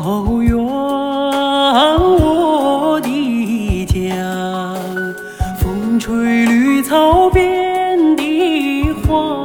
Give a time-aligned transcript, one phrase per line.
[0.00, 4.00] 草原，我的家，
[5.58, 9.36] 风吹绿草遍地花，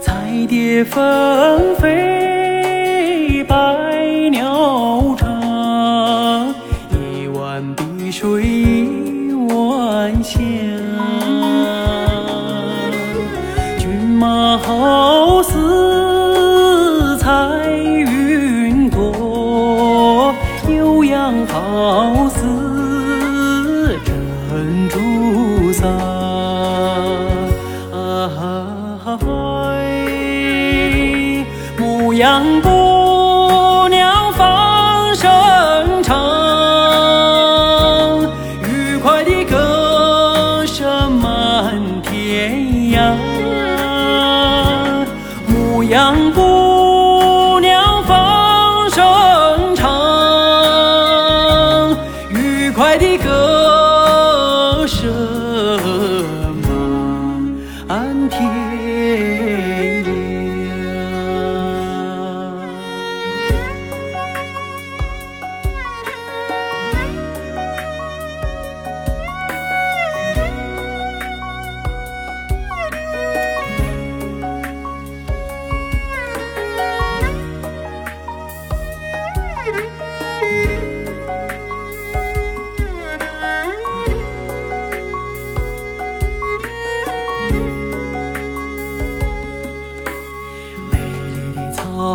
[0.00, 3.76] 彩蝶纷飞，百
[4.30, 6.48] 鸟唱，
[6.90, 10.40] 一湾碧水一湾香，
[13.78, 14.74] 骏马好
[21.62, 22.40] 好似
[24.50, 26.32] 珍珠撒。
[31.78, 32.81] 牧羊姑
[52.92, 53.51] 爱的歌。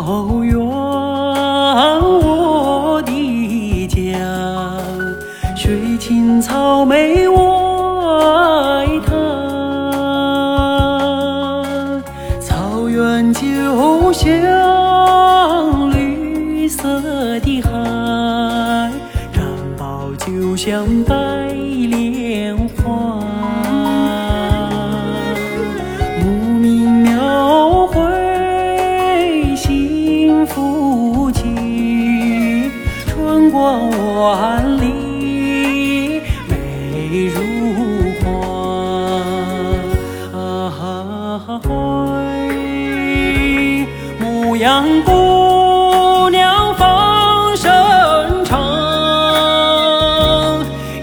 [0.00, 0.56] 草原，
[2.22, 4.16] 我的家，
[5.56, 9.10] 水青草美我爱它。
[12.40, 17.00] 草原就像绿色
[17.40, 18.92] 的海，
[19.34, 19.40] 毡
[19.76, 21.14] 包就像白
[33.90, 37.36] 万里，美如
[38.20, 38.26] 画。
[44.20, 48.58] 牧羊姑娘放声唱，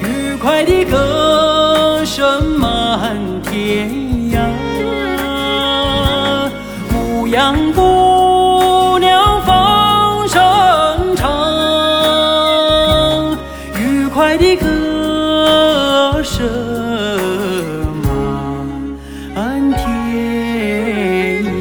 [0.01, 3.89] 愉快的歌声满天
[4.31, 4.39] 涯。
[6.91, 7.94] 牧羊姑。
[14.25, 16.43] 愉快的歌声
[19.35, 21.51] 满天涯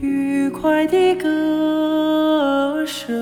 [0.00, 3.17] 愉快的歌声。